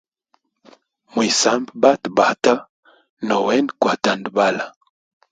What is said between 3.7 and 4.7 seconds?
kwa tandabala.